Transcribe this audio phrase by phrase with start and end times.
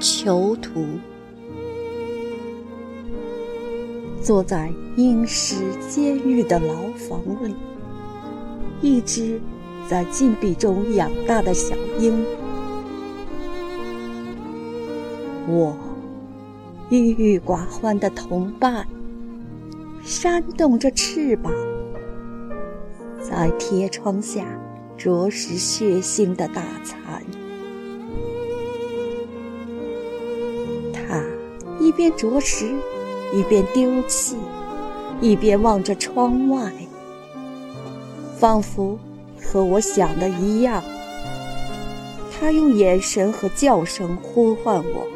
[0.00, 0.86] 囚徒，
[4.22, 5.56] 坐在阴湿
[5.90, 7.54] 监狱的牢房里，
[8.80, 9.38] 一只
[9.86, 12.24] 在禁闭中养大的小鹰，
[15.46, 15.76] 我
[16.88, 18.88] 郁郁寡欢的同伴，
[20.02, 21.52] 扇动着翅膀，
[23.20, 24.46] 在铁窗下
[24.96, 27.22] 啄食血腥的大餐。
[32.00, 32.74] 一边啄食，
[33.30, 34.34] 一边丢弃，
[35.20, 36.72] 一边望着窗外，
[38.38, 38.98] 仿佛
[39.38, 40.82] 和我想的一样。
[42.32, 45.06] 他用眼神和叫声呼唤我，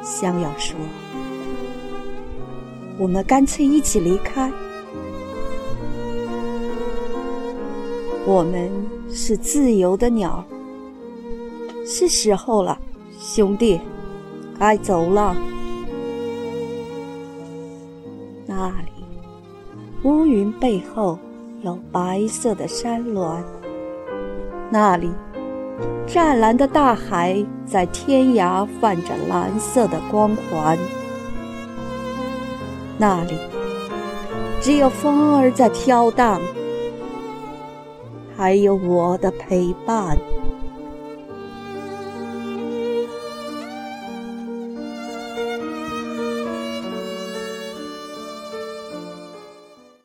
[0.00, 0.78] 想要说
[2.96, 4.48] ：“我们干脆一起离开。
[8.24, 8.70] 我们
[9.12, 10.44] 是自由的鸟，
[11.84, 12.78] 是时候了，
[13.18, 13.80] 兄弟。”
[14.56, 15.34] 该走了。
[18.60, 18.92] 那里，
[20.02, 21.18] 乌云背后
[21.62, 23.42] 有白色的山峦；
[24.68, 25.10] 那里，
[26.06, 30.76] 湛蓝的大海在天涯泛着蓝色的光环；
[32.98, 33.38] 那里，
[34.60, 36.38] 只有风儿在飘荡，
[38.36, 40.18] 还有我的陪伴。